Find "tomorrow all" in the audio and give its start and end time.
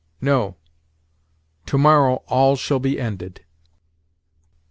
1.67-2.55